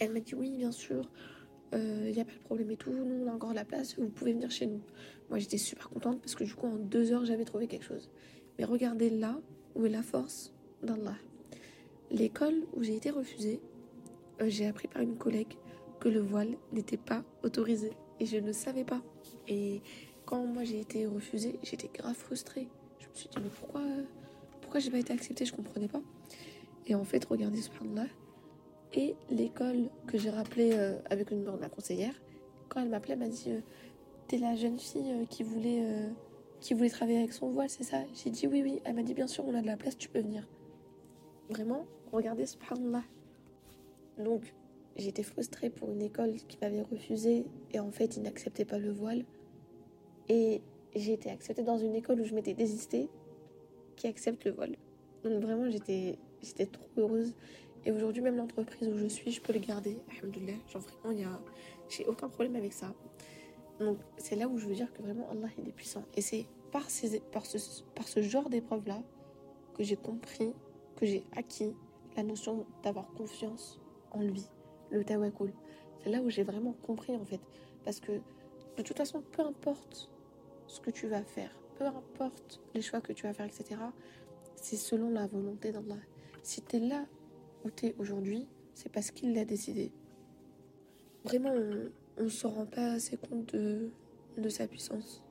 elle 0.00 0.12
m'a 0.12 0.18
dit 0.18 0.34
oui, 0.34 0.56
bien 0.56 0.72
sûr, 0.72 1.08
il 1.72 1.78
euh, 1.78 2.10
n'y 2.10 2.20
a 2.20 2.24
pas 2.24 2.32
de 2.32 2.38
problème 2.38 2.70
et 2.72 2.76
tout, 2.76 2.90
nous 2.90 3.24
on 3.24 3.28
a 3.28 3.32
encore 3.32 3.54
la 3.54 3.64
place, 3.64 3.96
vous 3.98 4.08
pouvez 4.08 4.32
venir 4.32 4.50
chez 4.50 4.66
nous. 4.66 4.80
Moi 5.30 5.38
j'étais 5.38 5.58
super 5.58 5.90
contente 5.90 6.20
parce 6.20 6.34
que 6.34 6.42
du 6.42 6.54
coup 6.54 6.66
en 6.66 6.76
deux 6.76 7.12
heures 7.12 7.24
j'avais 7.24 7.44
trouvé 7.44 7.68
quelque 7.68 7.84
chose. 7.84 8.10
Mais 8.58 8.64
regardez 8.64 9.10
là 9.10 9.38
où 9.76 9.86
est 9.86 9.90
la 9.90 10.02
force 10.02 10.52
d'Allah. 10.82 11.16
L'école 12.10 12.64
où 12.74 12.82
j'ai 12.82 12.96
été 12.96 13.10
refusée, 13.10 13.60
j'ai 14.44 14.66
appris 14.66 14.88
par 14.88 15.02
une 15.02 15.16
collègue 15.16 15.56
que 16.06 16.10
le 16.12 16.20
voile 16.20 16.54
n'était 16.72 16.96
pas 16.96 17.24
autorisé 17.42 17.90
et 18.20 18.26
je 18.26 18.36
ne 18.36 18.52
savais 18.52 18.84
pas. 18.84 19.02
Et 19.48 19.82
quand 20.24 20.46
moi 20.46 20.62
j'ai 20.62 20.78
été 20.78 21.04
refusée, 21.04 21.58
j'étais 21.64 21.90
grave 21.92 22.14
frustrée. 22.14 22.68
Je 23.00 23.08
me 23.08 23.14
suis 23.14 23.28
dit 23.28 23.38
mais 23.42 23.48
pourquoi 23.48 23.82
pourquoi 24.60 24.78
j'ai 24.78 24.92
pas 24.92 25.00
été 25.00 25.12
acceptée, 25.12 25.44
je 25.44 25.52
comprenais 25.52 25.88
pas. 25.88 26.00
Et 26.86 26.94
en 26.94 27.02
fait, 27.02 27.24
regardez 27.24 27.60
subhanallah 27.60 28.06
et 28.94 29.16
l'école 29.30 29.90
que 30.06 30.16
j'ai 30.16 30.30
rappelée 30.30 30.74
euh, 30.74 30.96
avec 31.10 31.32
numéro 31.32 31.56
de 31.56 31.60
ma 31.60 31.68
conseillère, 31.68 32.14
quand 32.68 32.80
elle 32.80 32.88
m'appelait, 32.88 33.14
elle 33.14 33.18
m'a 33.18 33.28
dit 33.28 33.50
euh, 33.50 33.60
T'es 34.28 34.38
la 34.38 34.54
jeune 34.54 34.78
fille 34.78 35.10
euh, 35.10 35.24
qui 35.24 35.42
voulait 35.42 35.82
qui 36.60 36.74
voulait 36.74 36.88
travailler 36.88 37.18
avec 37.18 37.32
son 37.32 37.50
voile, 37.50 37.68
c'est 37.68 37.84
ça? 37.84 37.98
J'ai 38.14 38.30
dit 38.30 38.46
oui 38.46 38.62
oui. 38.62 38.80
Elle 38.84 38.94
m'a 38.94 39.02
dit 39.02 39.14
bien 39.14 39.26
sûr, 39.26 39.44
on 39.44 39.54
a 39.56 39.60
de 39.60 39.66
la 39.66 39.76
place, 39.76 39.98
tu 39.98 40.08
peux 40.08 40.20
venir. 40.20 40.46
Vraiment, 41.50 41.84
regardez 42.12 42.46
subhanallah. 42.46 43.02
Donc 44.18 44.54
J'étais 44.96 45.22
frustrée 45.22 45.68
pour 45.68 45.90
une 45.90 46.00
école 46.00 46.34
qui 46.48 46.56
m'avait 46.60 46.82
refusé 46.82 47.44
et 47.72 47.80
en 47.80 47.90
fait 47.90 48.16
ils 48.16 48.22
n'acceptaient 48.22 48.64
pas 48.64 48.78
le 48.78 48.90
voile. 48.90 49.24
Et 50.28 50.62
j'ai 50.94 51.12
été 51.12 51.30
acceptée 51.30 51.62
dans 51.62 51.76
une 51.76 51.94
école 51.94 52.20
où 52.20 52.24
je 52.24 52.34
m'étais 52.34 52.54
désistée 52.54 53.08
qui 53.96 54.06
accepte 54.06 54.44
le 54.44 54.52
voile. 54.52 54.76
Donc 55.22 55.42
vraiment 55.42 55.70
j'étais 55.70 56.18
trop 56.72 56.88
heureuse. 56.96 57.34
Et 57.84 57.92
aujourd'hui 57.92 58.22
même 58.22 58.36
l'entreprise 58.36 58.88
où 58.88 58.96
je 58.96 59.06
suis, 59.06 59.30
je 59.30 59.40
peux 59.40 59.52
le 59.52 59.58
garder. 59.58 59.98
Alhamdoulilah. 60.16 60.54
Genre 60.72 60.82
vraiment 60.82 61.10
il 61.10 61.20
y 61.20 61.24
a 61.24 61.40
j'ai 61.90 62.06
aucun 62.06 62.28
problème 62.30 62.56
avec 62.56 62.72
ça. 62.72 62.94
Donc 63.78 63.98
c'est 64.16 64.36
là 64.36 64.48
où 64.48 64.56
je 64.56 64.66
veux 64.66 64.74
dire 64.74 64.90
que 64.94 65.02
vraiment 65.02 65.28
Allah 65.30 65.48
il 65.58 65.68
est 65.68 65.72
puissant. 65.72 66.04
Et 66.14 66.22
c'est 66.22 66.46
par, 66.72 66.88
ces, 66.88 67.20
par, 67.20 67.44
ce, 67.44 67.58
par 67.94 68.08
ce 68.08 68.22
genre 68.22 68.48
d'épreuve 68.48 68.86
là 68.88 69.02
que 69.74 69.84
j'ai 69.84 69.96
compris, 69.96 70.54
que 70.96 71.04
j'ai 71.04 71.24
acquis 71.36 71.74
la 72.16 72.22
notion 72.22 72.64
d'avoir 72.82 73.12
confiance 73.12 73.78
en 74.10 74.22
lui 74.22 74.46
le 74.90 75.04
tawakul. 75.04 75.52
C'est 76.02 76.10
là 76.10 76.20
où 76.20 76.30
j'ai 76.30 76.42
vraiment 76.42 76.74
compris 76.82 77.14
en 77.16 77.24
fait. 77.24 77.40
Parce 77.84 78.00
que 78.00 78.12
de 78.76 78.82
toute 78.82 78.96
façon, 78.96 79.22
peu 79.32 79.42
importe 79.42 80.10
ce 80.66 80.80
que 80.80 80.90
tu 80.90 81.06
vas 81.06 81.22
faire, 81.22 81.50
peu 81.78 81.84
importe 81.84 82.60
les 82.74 82.82
choix 82.82 83.00
que 83.00 83.12
tu 83.12 83.24
vas 83.24 83.32
faire, 83.32 83.46
etc., 83.46 83.80
c'est 84.56 84.76
selon 84.76 85.10
la 85.10 85.26
volonté 85.26 85.72
d'Allah. 85.72 85.98
Si 86.42 86.62
tu 86.62 86.76
es 86.76 86.80
là 86.80 87.06
où 87.64 87.70
tu 87.70 87.86
es 87.86 87.94
aujourd'hui, 87.98 88.46
c'est 88.74 88.90
parce 88.90 89.10
qu'il 89.10 89.34
l'a 89.34 89.44
décidé. 89.44 89.92
Vraiment, 91.24 91.52
on 92.18 92.24
ne 92.24 92.28
se 92.28 92.46
rend 92.46 92.66
pas 92.66 92.92
assez 92.92 93.16
compte 93.16 93.54
de, 93.54 93.90
de 94.38 94.48
sa 94.48 94.66
puissance. 94.66 95.22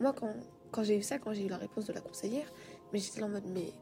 Moi, 0.00 0.12
quand, 0.12 0.34
quand 0.70 0.82
j'ai 0.82 0.98
eu 0.98 1.02
ça, 1.02 1.18
quand 1.18 1.32
j'ai 1.32 1.46
eu 1.46 1.48
la 1.48 1.58
réponse 1.58 1.86
de 1.86 1.92
la 1.92 2.00
conseillère, 2.00 2.52
mais 2.92 2.98
j'étais 2.98 3.20
là 3.20 3.26
en 3.26 3.30
mode, 3.30 3.46
mais, 3.52 3.72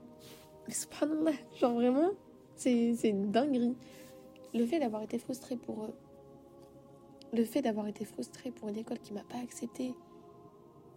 mais 0.67 0.75
subhanallah, 0.75 1.37
genre 1.59 1.75
vraiment, 1.75 2.11
c'est 2.57 2.97
une 3.05 3.31
dinguerie 3.31 3.77
le 4.55 4.65
fait 4.67 4.79
d'avoir 4.79 5.03
été 5.03 5.19
frustrée 5.19 5.57
pour 5.57 5.89
le 7.33 7.45
fait 7.45 7.63
d'avoir 7.63 7.89
été 7.89 8.05
frustrée 8.05 8.53
pour 8.53 8.69
une 8.69 8.77
école 8.77 9.01
qui 9.01 9.13
m'a 9.13 9.25
pas 9.25 9.39
acceptée 9.39 9.95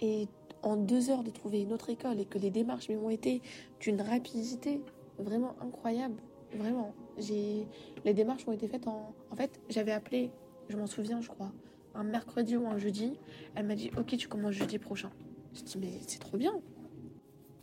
et 0.01 0.27
en 0.61 0.75
deux 0.75 1.09
heures 1.09 1.23
de 1.23 1.31
trouver 1.31 1.61
une 1.61 1.73
autre 1.73 1.89
école 1.89 2.19
et 2.19 2.25
que 2.25 2.37
les 2.37 2.51
démarches 2.51 2.89
m'ont 2.89 3.09
été 3.09 3.41
d'une 3.79 4.01
rapidité 4.01 4.81
vraiment 5.17 5.55
incroyable. 5.61 6.21
Vraiment, 6.53 6.93
j'ai 7.17 7.67
les 8.05 8.13
démarches 8.13 8.47
ont 8.47 8.51
été 8.51 8.67
faites 8.67 8.87
en. 8.87 9.13
En 9.31 9.35
fait, 9.35 9.59
j'avais 9.69 9.91
appelé, 9.91 10.31
je 10.69 10.77
m'en 10.77 10.87
souviens, 10.87 11.19
je 11.21 11.27
crois, 11.27 11.51
un 11.93 12.03
mercredi 12.03 12.55
ou 12.55 12.67
un 12.67 12.77
jeudi. 12.77 13.19
Elle 13.55 13.65
m'a 13.65 13.75
dit, 13.75 13.91
ok, 13.97 14.15
tu 14.17 14.27
commences 14.27 14.53
jeudi 14.53 14.77
prochain. 14.77 15.11
Je 15.53 15.63
dis, 15.63 15.77
mais 15.77 15.91
c'est 16.07 16.19
trop 16.19 16.37
bien. 16.37 16.53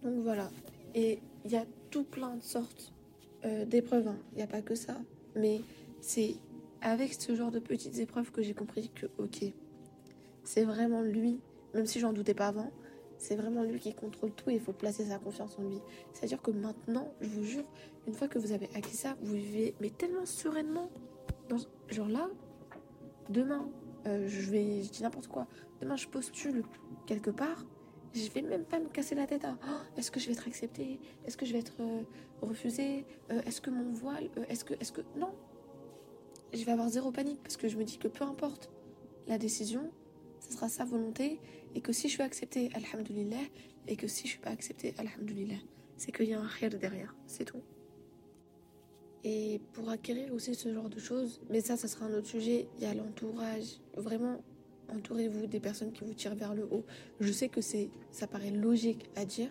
Donc 0.02 0.18
voilà. 0.22 0.50
Et 0.94 1.20
il 1.44 1.50
y 1.50 1.56
a 1.56 1.64
tout 1.90 2.04
plein 2.04 2.36
de 2.36 2.42
sortes 2.42 2.92
euh, 3.44 3.64
d'épreuves. 3.64 4.08
Hein. 4.08 4.18
Il 4.32 4.36
n'y 4.36 4.42
a 4.42 4.46
pas 4.46 4.60
que 4.60 4.74
ça. 4.74 4.96
Mais 5.34 5.62
c'est 6.04 6.36
avec 6.82 7.14
ce 7.14 7.34
genre 7.34 7.50
de 7.50 7.58
petites 7.58 7.98
épreuves 7.98 8.30
que 8.30 8.42
j'ai 8.42 8.52
compris 8.52 8.90
que, 8.90 9.06
ok, 9.16 9.46
c'est 10.44 10.64
vraiment 10.64 11.00
lui, 11.00 11.40
même 11.72 11.86
si 11.86 11.98
j'en 11.98 12.12
doutais 12.12 12.34
pas 12.34 12.48
avant, 12.48 12.70
c'est 13.16 13.36
vraiment 13.36 13.62
lui 13.62 13.80
qui 13.80 13.94
contrôle 13.94 14.30
tout 14.32 14.50
et 14.50 14.54
il 14.54 14.60
faut 14.60 14.74
placer 14.74 15.06
sa 15.06 15.18
confiance 15.18 15.58
en 15.58 15.62
lui. 15.62 15.78
C'est-à-dire 16.12 16.42
que 16.42 16.50
maintenant, 16.50 17.10
je 17.22 17.28
vous 17.28 17.44
jure, 17.44 17.64
une 18.06 18.12
fois 18.12 18.28
que 18.28 18.38
vous 18.38 18.52
avez 18.52 18.68
acquis 18.74 18.94
ça, 18.94 19.16
vous 19.22 19.32
vivez 19.32 19.74
mais 19.80 19.88
tellement 19.88 20.26
sereinement. 20.26 20.90
Dans, 21.48 21.56
genre 21.88 22.08
là, 22.08 22.28
demain, 23.30 23.66
euh, 24.06 24.28
je 24.28 24.50
vais, 24.50 24.82
je 24.82 24.90
dis 24.90 25.02
n'importe 25.02 25.28
quoi, 25.28 25.46
demain 25.80 25.96
je 25.96 26.06
postule 26.08 26.64
quelque 27.06 27.30
part, 27.30 27.64
je 28.12 28.28
vais 28.30 28.42
même 28.42 28.64
pas 28.64 28.78
me 28.78 28.88
casser 28.88 29.14
la 29.14 29.26
tête 29.26 29.46
à 29.46 29.56
oh, 29.66 29.98
est-ce 29.98 30.10
que 30.10 30.20
je 30.20 30.26
vais 30.26 30.32
être 30.32 30.46
acceptée, 30.46 31.00
est-ce 31.24 31.38
que 31.38 31.46
je 31.46 31.54
vais 31.54 31.60
être 31.60 31.80
euh, 31.80 32.02
refusée, 32.42 33.06
euh, 33.30 33.40
est-ce 33.46 33.62
que 33.62 33.70
mon 33.70 33.90
voile, 33.90 34.28
est-ce 34.50 34.66
que, 34.66 34.74
est-ce 34.74 34.92
que, 34.92 35.00
non, 35.16 35.32
je 36.54 36.64
vais 36.64 36.72
avoir 36.72 36.88
zéro 36.88 37.10
panique 37.10 37.40
parce 37.42 37.56
que 37.56 37.68
je 37.68 37.76
me 37.76 37.84
dis 37.84 37.98
que 37.98 38.08
peu 38.08 38.24
importe 38.24 38.70
la 39.26 39.38
décision, 39.38 39.90
ce 40.40 40.52
sera 40.52 40.68
sa 40.68 40.84
volonté 40.84 41.40
et 41.74 41.80
que 41.80 41.92
si 41.92 42.08
je 42.08 42.14
suis 42.14 42.22
acceptée, 42.22 42.70
alhamdulillah, 42.74 43.36
et 43.86 43.96
que 43.96 44.06
si 44.06 44.24
je 44.24 44.32
suis 44.32 44.40
pas 44.40 44.50
acceptée, 44.50 44.94
alhamdulillah, 44.98 45.58
c'est 45.96 46.12
qu'il 46.12 46.28
y 46.28 46.34
a 46.34 46.40
un 46.40 46.48
khir 46.48 46.70
derrière, 46.70 47.14
c'est 47.26 47.44
tout. 47.44 47.62
Et 49.24 49.60
pour 49.72 49.88
acquérir 49.88 50.32
aussi 50.34 50.54
ce 50.54 50.72
genre 50.72 50.90
de 50.90 50.98
choses, 50.98 51.40
mais 51.48 51.60
ça, 51.60 51.76
ça 51.76 51.88
sera 51.88 52.06
un 52.06 52.12
autre 52.12 52.26
sujet, 52.26 52.68
il 52.76 52.82
y 52.82 52.86
a 52.86 52.94
l'entourage. 52.94 53.80
Vraiment, 53.96 54.42
entourez-vous 54.94 55.46
des 55.46 55.60
personnes 55.60 55.92
qui 55.92 56.04
vous 56.04 56.12
tirent 56.12 56.34
vers 56.34 56.54
le 56.54 56.64
haut. 56.70 56.84
Je 57.20 57.32
sais 57.32 57.48
que 57.48 57.62
c'est, 57.62 57.88
ça 58.10 58.26
paraît 58.26 58.50
logique 58.50 59.08
à 59.16 59.24
dire, 59.24 59.50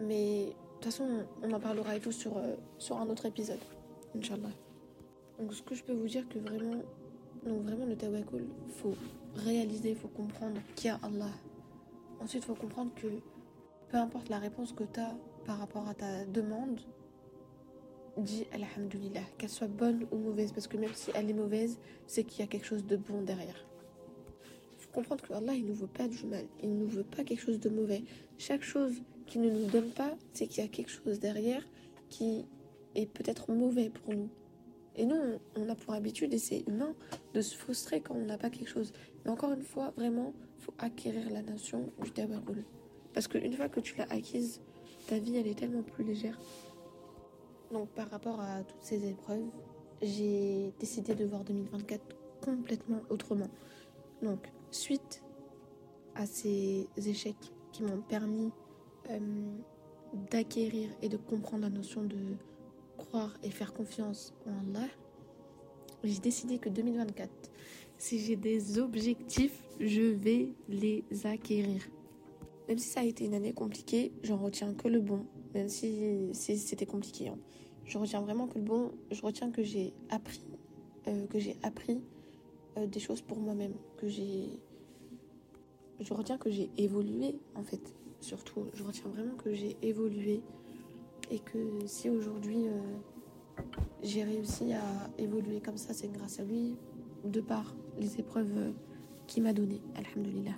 mais 0.00 0.46
de 0.46 0.50
toute 0.74 0.84
façon, 0.84 1.26
on 1.42 1.52
en 1.52 1.60
parlera 1.60 1.96
et 1.96 2.00
tout 2.00 2.12
sur, 2.12 2.36
euh, 2.38 2.54
sur 2.78 2.98
un 2.98 3.08
autre 3.08 3.26
épisode, 3.26 3.60
Inch'Allah. 4.14 4.65
Donc 5.38 5.52
ce 5.52 5.62
que 5.62 5.74
je 5.74 5.82
peux 5.82 5.92
vous 5.92 6.06
dire 6.06 6.26
que 6.28 6.38
vraiment, 6.38 6.82
donc 7.44 7.62
vraiment 7.62 7.84
le 7.84 7.96
tawakul, 7.96 8.46
faut 8.68 8.94
réaliser, 9.34 9.94
faut 9.94 10.08
comprendre 10.08 10.60
qu'il 10.74 10.86
y 10.86 10.90
a 10.90 10.98
Allah. 11.02 11.32
Ensuite, 12.20 12.44
faut 12.44 12.54
comprendre 12.54 12.90
que 12.94 13.08
peu 13.90 13.98
importe 13.98 14.28
la 14.30 14.38
réponse 14.38 14.72
que 14.72 14.84
tu 14.84 15.00
as 15.00 15.14
par 15.44 15.58
rapport 15.58 15.86
à 15.88 15.94
ta 15.94 16.24
demande, 16.24 16.80
dis 18.16 18.46
Alhamdulillah, 18.52 19.22
qu'elle 19.36 19.50
soit 19.50 19.68
bonne 19.68 20.06
ou 20.10 20.16
mauvaise, 20.16 20.52
parce 20.52 20.66
que 20.66 20.78
même 20.78 20.94
si 20.94 21.10
elle 21.14 21.28
est 21.28 21.34
mauvaise, 21.34 21.78
c'est 22.06 22.24
qu'il 22.24 22.40
y 22.40 22.42
a 22.42 22.46
quelque 22.46 22.66
chose 22.66 22.86
de 22.86 22.96
bon 22.96 23.22
derrière. 23.22 23.66
Il 24.72 24.78
faut 24.78 24.90
comprendre 24.92 25.22
que 25.22 25.34
Allah, 25.34 25.52
il 25.54 25.66
ne 25.66 25.72
veut 25.72 25.86
pas 25.86 26.08
du 26.08 26.24
mal, 26.24 26.46
il 26.62 26.78
ne 26.78 26.86
veut 26.86 27.04
pas 27.04 27.24
quelque 27.24 27.40
chose 27.40 27.60
de 27.60 27.68
mauvais. 27.68 28.02
Chaque 28.38 28.62
chose 28.62 28.94
qu'il 29.26 29.42
ne 29.42 29.50
nous 29.50 29.66
donne 29.66 29.90
pas, 29.90 30.14
c'est 30.32 30.46
qu'il 30.46 30.64
y 30.64 30.66
a 30.66 30.70
quelque 30.70 30.90
chose 30.90 31.20
derrière 31.20 31.62
qui 32.08 32.46
est 32.94 33.06
peut-être 33.06 33.52
mauvais 33.52 33.90
pour 33.90 34.14
nous. 34.14 34.30
Et 34.96 35.04
nous, 35.04 35.16
on 35.56 35.68
a 35.68 35.74
pour 35.74 35.94
habitude, 35.94 36.32
et 36.32 36.38
c'est 36.38 36.64
humain, 36.66 36.94
de 37.34 37.40
se 37.40 37.54
frustrer 37.54 38.00
quand 38.00 38.14
on 38.14 38.24
n'a 38.24 38.38
pas 38.38 38.50
quelque 38.50 38.68
chose. 38.68 38.92
Mais 39.24 39.30
encore 39.30 39.52
une 39.52 39.62
fois, 39.62 39.92
vraiment, 39.96 40.32
faut 40.58 40.74
acquérir 40.78 41.30
la 41.30 41.42
notion 41.42 41.92
du 42.02 42.10
tabarul. 42.10 42.64
Parce 43.12 43.28
qu'une 43.28 43.52
fois 43.52 43.68
que 43.68 43.80
tu 43.80 43.96
l'as 43.96 44.10
acquise, 44.10 44.60
ta 45.06 45.18
vie, 45.18 45.36
elle 45.36 45.46
est 45.46 45.58
tellement 45.58 45.82
plus 45.82 46.04
légère. 46.04 46.38
Donc 47.72 47.88
par 47.90 48.08
rapport 48.10 48.40
à 48.40 48.62
toutes 48.62 48.82
ces 48.82 49.06
épreuves, 49.08 49.44
j'ai 50.02 50.72
décidé 50.78 51.14
de 51.14 51.24
voir 51.24 51.44
2024 51.44 52.02
complètement 52.42 53.00
autrement. 53.10 53.48
Donc, 54.22 54.50
suite 54.70 55.22
à 56.14 56.26
ces 56.26 56.88
échecs 56.96 57.52
qui 57.72 57.82
m'ont 57.82 58.00
permis 58.02 58.50
euh, 59.10 59.18
d'acquérir 60.30 60.90
et 61.02 61.08
de 61.08 61.16
comprendre 61.16 61.64
la 61.64 61.70
notion 61.70 62.02
de 62.02 62.16
croire 62.96 63.36
et 63.42 63.50
faire 63.50 63.72
confiance 63.72 64.34
en 64.46 64.74
Allah, 64.74 64.88
j'ai 66.04 66.20
décidé 66.20 66.58
que 66.58 66.68
2024, 66.68 67.30
si 67.98 68.18
j'ai 68.20 68.36
des 68.36 68.78
objectifs, 68.78 69.62
je 69.80 70.02
vais 70.02 70.52
les 70.68 71.04
acquérir. 71.24 71.82
Même 72.68 72.78
si 72.78 72.88
ça 72.88 73.00
a 73.00 73.04
été 73.04 73.24
une 73.24 73.34
année 73.34 73.52
compliquée, 73.52 74.12
j'en 74.22 74.36
retiens 74.36 74.74
que 74.74 74.88
le 74.88 75.00
bon, 75.00 75.24
même 75.54 75.68
si, 75.68 76.30
c'était 76.32 76.86
compliqué. 76.86 77.28
Hein. 77.28 77.38
Je 77.84 77.98
retiens 77.98 78.20
vraiment 78.20 78.48
que 78.48 78.58
le 78.58 78.64
bon, 78.64 78.92
je 79.10 79.22
retiens 79.22 79.50
que 79.50 79.62
j'ai 79.62 79.92
appris, 80.10 80.42
euh, 81.06 81.26
que 81.26 81.38
j'ai 81.38 81.56
appris 81.62 82.00
euh, 82.76 82.86
des 82.86 83.00
choses 83.00 83.22
pour 83.22 83.38
moi-même, 83.38 83.74
que 83.96 84.08
j'ai, 84.08 84.48
je 86.00 86.12
retiens 86.12 86.38
que 86.38 86.50
j'ai 86.50 86.70
évolué 86.76 87.36
en 87.54 87.62
fait. 87.62 87.94
Surtout, 88.20 88.66
je 88.74 88.82
retiens 88.82 89.08
vraiment 89.08 89.36
que 89.36 89.54
j'ai 89.54 89.76
évolué 89.82 90.42
et 91.30 91.38
que 91.38 91.86
si 91.86 92.08
aujourd'hui 92.10 92.68
euh, 92.68 92.80
j'ai 94.02 94.24
réussi 94.24 94.72
à 94.72 95.10
évoluer 95.18 95.60
comme 95.60 95.76
ça, 95.76 95.92
c'est 95.92 96.08
grâce 96.08 96.40
à 96.40 96.44
lui, 96.44 96.76
de 97.24 97.40
par 97.40 97.74
les 97.98 98.20
épreuves 98.20 98.72
qu'il 99.26 99.42
m'a 99.42 99.52
données. 99.52 99.82
Alhamdulillah. 99.94 100.56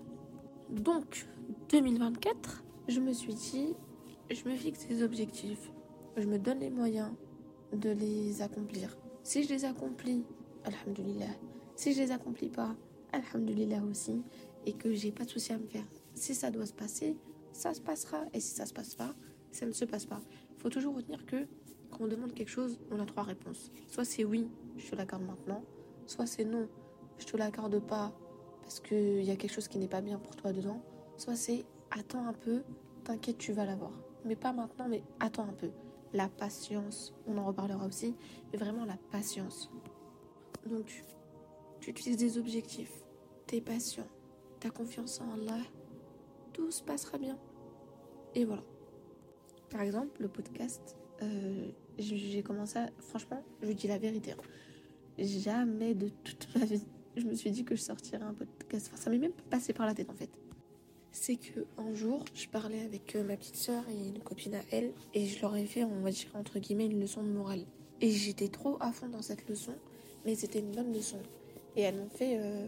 Donc, 0.71 1.27
2024, 1.71 2.65
je 2.89 3.01
me 3.01 3.13
suis 3.13 3.35
dit, 3.35 3.75
je 4.31 4.49
me 4.49 4.55
fixe 4.55 4.87
des 4.87 5.03
objectifs, 5.03 5.71
je 6.17 6.27
me 6.27 6.39
donne 6.39 6.61
les 6.61 6.71
moyens 6.71 7.11
de 7.73 7.91
les 7.91 8.43
accomplir. 8.43 8.97
Si 9.23 9.43
je 9.45 9.49
les 9.49 9.65
accomplis, 9.65 10.25
alhamdulillah. 10.65 11.35
Si 11.77 11.93
je 11.93 12.01
les 12.01 12.11
accomplis 12.11 12.49
pas, 12.49 12.75
alhamdulillah 13.13 13.83
aussi. 13.85 14.23
Et 14.67 14.73
que 14.73 14.93
j'ai 14.93 15.13
pas 15.13 15.25
de 15.25 15.31
souci 15.31 15.53
à 15.53 15.59
me 15.59 15.67
faire. 15.67 15.87
Si 16.15 16.35
ça 16.35 16.51
doit 16.51 16.67
se 16.67 16.73
passer, 16.73 17.17
ça 17.53 17.73
se 17.73 17.81
passera. 17.81 18.25
Et 18.35 18.41
si 18.41 18.55
ça 18.55 18.67
se 18.67 18.75
passe 18.75 18.95
pas, 18.95 19.15
ça 19.53 19.67
ne 19.67 19.73
se 19.73 19.85
passe 19.85 20.07
pas. 20.07 20.21
Faut 20.59 20.71
toujours 20.71 20.97
retenir 20.97 21.25
que 21.25 21.47
quand 21.91 22.05
on 22.05 22.09
demande 22.09 22.35
quelque 22.35 22.51
chose, 22.51 22.79
on 22.91 23.01
a 23.01 23.07
trois 23.07 23.23
réponses. 23.23 23.71
Soit 23.87 24.05
c'est 24.05 24.25
oui, 24.25 24.49
je 24.77 24.91
te 24.91 24.97
l'accorde 24.97 25.23
maintenant. 25.23 25.63
Soit 26.07 26.27
c'est 26.27 26.45
non, 26.45 26.69
je 27.19 27.27
te 27.27 27.37
l'accorde 27.37 27.79
pas 27.81 28.13
parce 28.63 28.81
qu'il 28.81 29.23
y 29.23 29.31
a 29.31 29.37
quelque 29.37 29.53
chose 29.53 29.69
qui 29.69 29.79
n'est 29.79 29.89
pas 29.89 30.01
bien 30.01 30.19
pour 30.19 30.37
toi 30.37 30.53
dedans. 30.53 30.83
Soit 31.17 31.37
c'est 31.37 31.65
attends 31.91 32.27
un 32.27 32.33
peu, 32.33 32.63
t'inquiète, 33.05 33.39
tu 33.39 33.53
vas 33.53 33.65
l'avoir. 33.65 33.93
Mais 34.25 34.37
pas 34.37 34.53
maintenant, 34.53 34.89
mais 34.89 35.03
attends 35.21 35.45
un 35.49 35.53
peu. 35.53 35.71
La 36.13 36.29
patience, 36.29 37.15
on 37.27 37.39
en 37.39 37.45
reparlera 37.45 37.87
aussi, 37.87 38.15
mais 38.53 38.59
vraiment 38.59 38.85
la 38.85 38.97
patience. 39.11 39.71
Donc, 40.67 41.05
tu 41.81 41.91
utilises 41.91 42.17
des 42.17 42.39
objectifs, 42.39 43.05
t'es 43.47 43.61
patient, 43.61 44.07
t'as 44.61 44.71
confiance 44.71 45.21
en 45.21 45.33
Allah, 45.33 45.63
tout 46.53 46.71
se 46.71 46.83
passera 46.83 47.19
bien. 47.19 47.39
Et 48.35 48.45
voilà. 48.45 48.63
Par 49.71 49.83
exemple, 49.83 50.23
le 50.23 50.29
podcast, 50.29 50.97
euh, 51.23 51.69
j'ai 51.99 52.43
commencé 52.43 52.79
à... 52.79 52.89
Franchement, 52.99 53.43
je 53.63 53.73
dis 53.73 53.89
la 53.89 53.99
vérité. 53.99 54.33
Hein. 54.33 54.43
Jamais 55.19 55.95
de 55.95 56.09
toute 56.09 56.49
ma 56.57 56.65
vie, 56.65 56.87
je 57.17 57.25
me 57.25 57.35
suis 57.35 57.51
dit 57.51 57.65
que 57.65 57.75
je 57.75 57.83
sortirais 57.83 58.23
un 58.23 58.35
podcast. 58.35 58.91
Enfin, 58.93 59.03
ça 59.03 59.11
m'est 59.11 59.19
même 59.19 59.33
pas 59.33 59.57
passé 59.57 59.73
par 59.73 59.87
la 59.87 59.95
tête 59.95 60.11
en 60.11 60.15
fait 60.15 60.31
c'est 61.19 61.37
que 61.37 61.67
un 61.77 61.95
jour, 61.95 62.25
je 62.35 62.47
parlais 62.49 62.81
avec 62.81 63.17
euh, 63.17 63.25
ma 63.25 63.37
petite 63.37 63.57
soeur 63.57 63.83
et 63.89 64.09
une 64.09 64.21
copine 64.21 64.55
à 64.55 64.61
elle, 64.71 64.93
et 65.15 65.27
je 65.27 65.41
leur 65.41 65.57
ai 65.57 65.67
fait, 65.67 65.85
on 65.85 66.01
va 66.01 66.11
dire 66.11 66.31
entre 66.35 66.59
guillemets, 66.59 66.87
une 66.87 67.01
leçon 67.01 67.23
de 67.23 67.29
morale. 67.29 67.65
Et 68.01 68.11
j'étais 68.11 68.49
trop 68.49 68.77
à 68.81 68.93
fond 68.93 69.09
dans 69.09 69.23
cette 69.23 69.49
leçon, 69.49 69.75
mais 70.25 70.35
c'était 70.35 70.61
une 70.61 70.71
bonne 70.71 70.93
leçon. 70.93 71.19
Et 71.77 71.83
elles 71.83 71.97
m'ont 71.97 72.11
fait, 72.11 72.39
euh, 72.39 72.67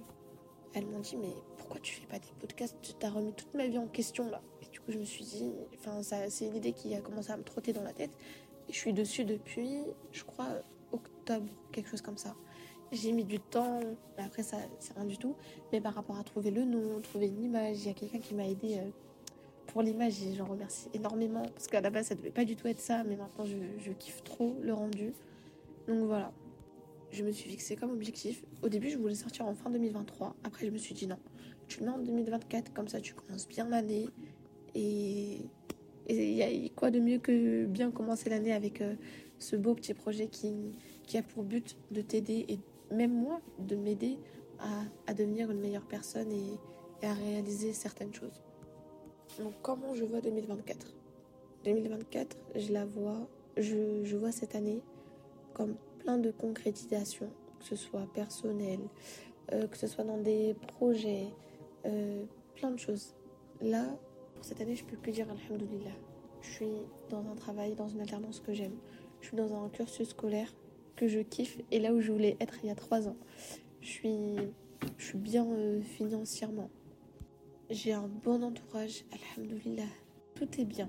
elles 0.74 0.86
m'ont 0.86 1.00
dit, 1.00 1.16
mais 1.16 1.32
pourquoi 1.58 1.80
tu 1.80 1.94
fais 1.94 2.06
pas 2.06 2.18
des 2.18 2.32
podcasts? 2.38 2.76
Tu 2.82 2.92
t'as 2.94 3.10
remis 3.10 3.32
toute 3.32 3.54
ma 3.54 3.66
vie 3.66 3.78
en 3.78 3.86
question 3.86 4.28
là. 4.28 4.42
Du 4.86 4.94
je 4.94 4.98
me 4.98 5.04
suis 5.04 5.24
dit, 5.24 5.52
enfin, 5.74 6.02
c'est 6.02 6.46
une 6.46 6.56
idée 6.56 6.72
qui 6.72 6.94
a 6.94 7.00
commencé 7.00 7.30
à 7.30 7.36
me 7.36 7.42
trotter 7.42 7.72
dans 7.72 7.82
la 7.82 7.92
tête. 7.92 8.10
Je 8.68 8.74
suis 8.74 8.92
dessus 8.92 9.24
depuis, 9.24 9.82
je 10.12 10.24
crois, 10.24 10.48
octobre, 10.92 11.48
quelque 11.72 11.88
chose 11.88 12.02
comme 12.02 12.18
ça. 12.18 12.34
J'ai 12.92 13.12
mis 13.12 13.24
du 13.24 13.38
temps, 13.38 13.80
mais 14.16 14.24
après 14.24 14.42
ça, 14.42 14.56
c'est 14.80 14.94
rien 14.94 15.04
du 15.04 15.16
tout. 15.16 15.36
Mais 15.72 15.80
par 15.80 15.94
rapport 15.94 16.18
à 16.18 16.24
trouver 16.24 16.50
le 16.50 16.64
nom, 16.64 17.00
trouver 17.00 17.28
une 17.28 17.42
image, 17.44 17.78
il 17.82 17.86
y 17.86 17.90
a 17.90 17.94
quelqu'un 17.94 18.18
qui 18.18 18.34
m'a 18.34 18.46
aidé 18.46 18.78
euh, 18.78 18.90
pour 19.68 19.82
l'image 19.82 20.20
et 20.22 20.34
j'en 20.34 20.46
remercie 20.46 20.88
énormément. 20.92 21.42
Parce 21.42 21.68
qu'à 21.68 21.80
la 21.80 21.90
base, 21.90 22.06
ça 22.06 22.16
devait 22.16 22.30
pas 22.30 22.44
du 22.44 22.56
tout 22.56 22.66
être 22.66 22.80
ça, 22.80 23.04
mais 23.04 23.16
maintenant, 23.16 23.44
je, 23.44 23.92
kiffe 23.92 24.24
trop 24.24 24.56
le 24.60 24.74
rendu. 24.74 25.14
Donc 25.86 26.00
voilà, 26.06 26.32
je 27.12 27.22
me 27.22 27.30
suis 27.30 27.48
fixé 27.48 27.76
comme 27.76 27.92
objectif. 27.92 28.44
Au 28.62 28.68
début, 28.68 28.90
je 28.90 28.98
voulais 28.98 29.14
sortir 29.14 29.46
en 29.46 29.54
fin 29.54 29.70
2023. 29.70 30.34
Après, 30.42 30.66
je 30.66 30.72
me 30.72 30.78
suis 30.78 30.94
dit 30.94 31.06
non, 31.06 31.18
tu 31.68 31.80
le 31.80 31.86
mets 31.86 31.92
en 31.92 31.98
2024, 31.98 32.72
comme 32.72 32.88
ça, 32.88 33.00
tu 33.00 33.14
commences 33.14 33.46
bien 33.46 33.68
l'année. 33.68 34.08
Et 34.74 35.40
il 36.08 36.32
y 36.34 36.42
a 36.42 36.68
quoi 36.74 36.90
de 36.90 36.98
mieux 36.98 37.18
que 37.18 37.66
bien 37.66 37.90
commencer 37.90 38.30
l'année 38.30 38.52
avec 38.52 38.80
euh, 38.80 38.94
ce 39.38 39.56
beau 39.56 39.74
petit 39.74 39.94
projet 39.94 40.26
qui, 40.26 40.72
a 41.16 41.22
pour 41.22 41.42
but 41.42 41.76
de 41.90 42.02
t'aider 42.02 42.46
et 42.48 42.58
même 42.94 43.12
moi, 43.12 43.40
de 43.58 43.74
m'aider 43.74 44.18
à, 45.06 45.14
devenir 45.14 45.50
une 45.50 45.60
meilleure 45.60 45.86
personne 45.86 46.30
et, 46.32 47.06
à 47.06 47.14
réaliser 47.14 47.72
certaines 47.72 48.12
choses. 48.12 48.42
Donc 49.38 49.54
comment 49.62 49.94
je 49.94 50.04
vois 50.04 50.20
2024 50.20 50.94
2024, 51.64 52.36
je 52.56 52.72
la 52.72 52.84
vois, 52.84 53.28
je, 53.56 54.16
vois 54.16 54.32
cette 54.32 54.54
année 54.54 54.82
comme 55.54 55.76
plein 55.98 56.18
de 56.18 56.30
concrétisation, 56.30 57.28
que 57.58 57.64
ce 57.64 57.76
soit 57.76 58.06
personnel, 58.12 58.80
euh, 59.52 59.66
que 59.66 59.76
ce 59.76 59.86
soit 59.86 60.04
dans 60.04 60.18
des 60.18 60.54
projets, 60.54 61.28
euh, 61.86 62.24
plein 62.54 62.70
de 62.70 62.78
choses. 62.78 63.14
Là, 63.60 63.86
pour 64.40 64.46
cette 64.46 64.62
année, 64.62 64.74
je 64.74 64.84
peux 64.84 64.96
que 64.96 65.10
dire 65.10 65.26
Alhamdulillah. 65.30 65.92
Je 66.40 66.50
suis 66.50 66.72
dans 67.10 67.28
un 67.30 67.34
travail, 67.34 67.74
dans 67.74 67.88
une 67.88 68.00
alternance 68.00 68.40
que 68.40 68.54
j'aime. 68.54 68.74
Je 69.20 69.26
suis 69.26 69.36
dans 69.36 69.52
un 69.52 69.68
cursus 69.68 70.08
scolaire 70.08 70.50
que 70.96 71.08
je 71.08 71.18
kiffe 71.18 71.58
et 71.70 71.78
là 71.78 71.92
où 71.92 72.00
je 72.00 72.10
voulais 72.10 72.38
être 72.40 72.54
il 72.62 72.68
y 72.68 72.70
a 72.70 72.74
trois 72.74 73.06
ans. 73.06 73.18
Je 73.82 73.88
suis, 73.88 74.36
je 74.96 75.04
suis 75.04 75.18
bien 75.18 75.46
euh, 75.46 75.82
financièrement. 75.82 76.70
J'ai 77.68 77.92
un 77.92 78.08
bon 78.08 78.42
entourage, 78.42 79.04
alhamdoulilah. 79.12 79.82
Tout 80.34 80.48
est 80.58 80.64
bien. 80.64 80.88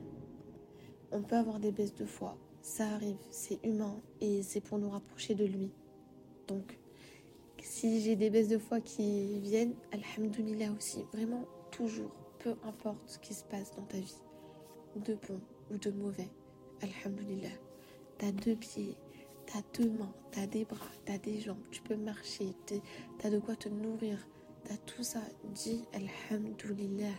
On 1.12 1.22
peut 1.22 1.36
avoir 1.36 1.60
des 1.60 1.74
baisses 1.74 1.96
de 1.96 2.06
foi. 2.06 2.38
Ça 2.62 2.88
arrive, 2.88 3.18
c'est 3.32 3.60
humain 3.66 4.00
et 4.22 4.44
c'est 4.44 4.62
pour 4.62 4.80
nous 4.80 4.90
rapprocher 4.90 5.36
de 5.36 5.44
lui. 5.44 5.72
Donc, 6.48 6.80
si 7.62 8.00
j'ai 8.00 8.16
des 8.16 8.30
baisses 8.30 8.48
de 8.48 8.58
foi 8.58 8.80
qui 8.80 9.42
viennent, 9.42 9.76
alhamdoulilah 9.92 10.72
aussi. 10.72 11.04
Vraiment, 11.12 11.44
toujours, 11.72 12.21
peu 12.44 12.56
importe 12.64 13.00
ce 13.08 13.20
qui 13.20 13.34
se 13.34 13.44
passe 13.44 13.76
dans 13.76 13.84
ta 13.84 13.98
vie, 13.98 14.22
de 14.96 15.16
bon 15.28 15.40
ou 15.72 15.78
de 15.78 15.92
mauvais, 15.92 16.30
alhamdoulilah. 16.82 17.50
T'as 18.18 18.32
deux 18.32 18.56
pieds, 18.56 18.98
T'as 19.54 19.62
deux 19.78 19.90
mains, 19.90 20.14
t'as 20.32 20.48
des 20.48 20.64
bras, 20.64 20.92
t'as 21.04 21.18
des 21.18 21.42
jambes, 21.42 21.62
tu 21.72 21.82
peux 21.82 21.98
marcher, 21.98 22.54
t'as 23.20 23.30
de 23.30 23.38
quoi 23.40 23.56
te 23.58 23.68
nourrir, 23.68 24.18
t'as 24.64 24.78
tout 24.78 25.04
ça. 25.04 25.20
Dis 25.44 25.84
Alhamdulillah. 25.94 27.12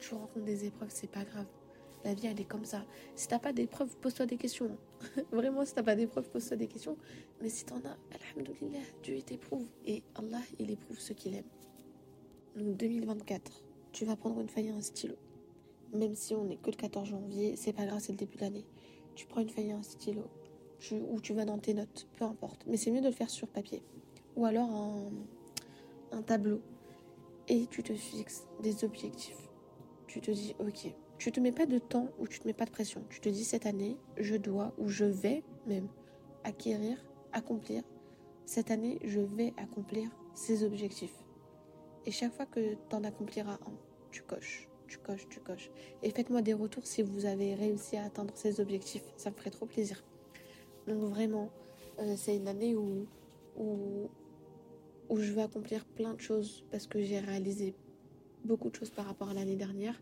Tu 0.00 0.14
rencontres 0.14 0.46
des 0.46 0.64
épreuves, 0.64 0.90
c'est 0.92 1.10
pas 1.10 1.24
grave. 1.24 1.46
La 2.04 2.14
vie, 2.14 2.26
elle 2.26 2.40
est 2.40 2.48
comme 2.48 2.64
ça. 2.64 2.84
Si 3.14 3.28
t'as 3.28 3.38
pas 3.38 3.52
d'épreuves, 3.52 3.94
pose-toi 3.98 4.26
des 4.26 4.38
questions. 4.38 4.76
Vraiment, 5.32 5.64
si 5.64 5.74
t'as 5.74 5.82
pas 5.84 5.94
d'épreuves, 5.94 6.28
pose-toi 6.30 6.56
des 6.56 6.66
questions. 6.66 6.96
Mais 7.40 7.50
si 7.50 7.64
t'en 7.64 7.76
as, 7.76 7.96
Alhamdulillah, 8.16 8.80
Dieu 9.02 9.20
t'éprouve. 9.22 9.68
Et 9.84 10.02
Allah, 10.16 10.40
il 10.58 10.70
éprouve 10.70 10.98
ceux 10.98 11.14
qu'il 11.14 11.36
aime. 11.36 11.44
Donc 12.56 12.76
2024, 12.78 13.62
tu 13.92 14.04
vas 14.04 14.16
prendre 14.16 14.40
une 14.40 14.48
feuille 14.48 14.68
et 14.68 14.70
un 14.70 14.80
stylo. 14.80 15.14
Même 15.92 16.14
si 16.14 16.34
on 16.34 16.44
n'est 16.44 16.56
que 16.56 16.70
le 16.70 16.76
14 16.76 17.08
janvier, 17.08 17.56
c'est 17.56 17.72
pas 17.72 17.84
grave, 17.84 18.00
c'est 18.00 18.12
le 18.12 18.18
début 18.18 18.36
de 18.36 18.42
l'année. 18.42 18.64
Tu 19.14 19.26
prends 19.26 19.40
une 19.40 19.48
feuille 19.48 19.70
et 19.70 19.72
un 19.72 19.82
stylo 19.82 20.22
ou 20.92 21.20
tu 21.20 21.34
vas 21.34 21.44
dans 21.44 21.58
tes 21.58 21.74
notes, 21.74 22.06
peu 22.16 22.24
importe. 22.24 22.64
Mais 22.66 22.76
c'est 22.76 22.90
mieux 22.90 23.00
de 23.02 23.08
le 23.08 23.12
faire 23.12 23.28
sur 23.28 23.48
papier 23.48 23.82
ou 24.36 24.46
alors 24.46 24.70
un, 24.70 25.10
un 26.12 26.22
tableau. 26.22 26.60
Et 27.48 27.66
tu 27.66 27.82
te 27.82 27.92
fixes 27.92 28.46
des 28.62 28.84
objectifs. 28.84 29.48
Tu 30.06 30.20
te 30.20 30.30
dis, 30.30 30.54
ok, 30.58 30.92
tu 31.18 31.32
te 31.32 31.40
mets 31.40 31.52
pas 31.52 31.66
de 31.66 31.78
temps 31.78 32.08
ou 32.18 32.26
tu 32.26 32.40
te 32.40 32.46
mets 32.46 32.54
pas 32.54 32.64
de 32.64 32.70
pression. 32.70 33.04
Tu 33.10 33.20
te 33.20 33.28
dis, 33.28 33.44
cette 33.44 33.66
année, 33.66 33.96
je 34.16 34.36
dois 34.36 34.72
ou 34.78 34.88
je 34.88 35.04
vais 35.04 35.42
même 35.66 35.88
acquérir, 36.44 37.04
accomplir. 37.32 37.82
Cette 38.46 38.70
année, 38.70 38.98
je 39.04 39.20
vais 39.20 39.52
accomplir 39.56 40.10
ces 40.34 40.64
objectifs. 40.64 41.14
Et 42.06 42.10
chaque 42.10 42.32
fois 42.32 42.46
que 42.46 42.74
tu 42.88 42.96
en 42.96 43.04
accompliras 43.04 43.58
un, 43.66 43.72
tu 44.10 44.22
coches, 44.22 44.68
tu 44.88 44.98
coches, 44.98 45.26
tu 45.28 45.40
coches. 45.40 45.70
Et 46.02 46.10
faites-moi 46.10 46.42
des 46.42 46.54
retours 46.54 46.86
si 46.86 47.02
vous 47.02 47.26
avez 47.26 47.54
réussi 47.54 47.96
à 47.96 48.04
atteindre 48.04 48.32
ces 48.36 48.60
objectifs. 48.60 49.04
Ça 49.16 49.30
me 49.30 49.36
ferait 49.36 49.50
trop 49.50 49.66
plaisir. 49.66 50.02
Donc 50.86 50.98
vraiment, 50.98 51.50
euh, 51.98 52.14
c'est 52.16 52.36
une 52.36 52.48
année 52.48 52.74
où, 52.74 53.06
où, 53.56 54.08
où 55.08 55.20
je 55.20 55.32
vais 55.32 55.42
accomplir 55.42 55.84
plein 55.84 56.14
de 56.14 56.20
choses 56.20 56.64
parce 56.70 56.86
que 56.86 57.02
j'ai 57.02 57.20
réalisé 57.20 57.74
beaucoup 58.44 58.70
de 58.70 58.76
choses 58.76 58.90
par 58.90 59.04
rapport 59.04 59.28
à 59.28 59.34
l'année 59.34 59.56
dernière 59.56 60.00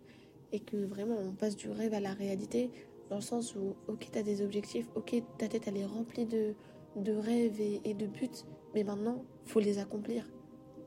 et 0.53 0.61
que 0.61 0.77
vraiment 0.77 1.17
on 1.19 1.33
passe 1.33 1.57
du 1.57 1.69
rêve 1.71 1.93
à 1.93 2.01
la 2.01 2.13
réalité 2.13 2.71
dans 3.11 3.17
le 3.17 3.23
sens 3.23 3.57
où 3.57 3.75
ok 3.89 4.09
tu 4.13 4.19
as 4.19 4.23
des 4.23 4.43
objectifs, 4.43 4.87
ok 4.95 5.23
ta 5.39 5.49
tête 5.49 5.67
elle 5.67 5.79
est 5.79 5.85
remplie 5.85 6.27
de, 6.27 6.55
de 6.97 7.13
rêves 7.13 7.61
et, 7.61 7.95
de 7.95 8.07
buts, 8.07 8.29
mais 8.75 8.85
maintenant, 8.85 9.25
faut 9.45 9.61
les 9.61 9.79
accomplir. 9.79 10.25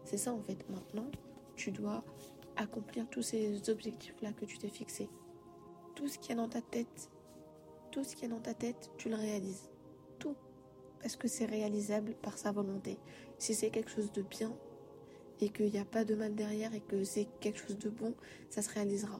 C'est 0.03 0.17
ça 0.17 0.33
en 0.33 0.41
fait. 0.41 0.69
Maintenant, 0.69 1.09
tu 1.55 1.71
dois 1.71 2.03
accomplir 2.55 3.09
tous 3.09 3.21
ces 3.21 3.69
objectifs-là 3.69 4.33
que 4.33 4.45
tu 4.45 4.57
t'es 4.57 4.69
fixés. 4.69 5.09
Tout 5.95 6.07
ce 6.07 6.17
qui 6.17 6.31
est 6.31 6.35
dans 6.35 6.49
ta 6.49 6.61
tête, 6.61 7.09
tout 7.91 8.03
ce 8.03 8.15
qui 8.15 8.25
est 8.25 8.29
dans 8.29 8.39
ta 8.39 8.53
tête, 8.53 8.91
tu 8.97 9.09
le 9.09 9.15
réalises. 9.15 9.69
Tout. 10.19 10.35
Parce 11.01 11.15
que 11.15 11.27
c'est 11.27 11.45
réalisable 11.45 12.15
par 12.21 12.37
sa 12.37 12.51
volonté. 12.51 12.97
Si 13.37 13.53
c'est 13.53 13.69
quelque 13.69 13.89
chose 13.89 14.11
de 14.11 14.21
bien 14.21 14.53
et 15.39 15.49
qu'il 15.49 15.71
n'y 15.71 15.79
a 15.79 15.85
pas 15.85 16.05
de 16.05 16.15
mal 16.15 16.35
derrière 16.35 16.73
et 16.73 16.81
que 16.81 17.03
c'est 17.03 17.27
quelque 17.39 17.59
chose 17.59 17.77
de 17.77 17.89
bon, 17.89 18.13
ça 18.49 18.61
se 18.61 18.69
réalisera. 18.69 19.19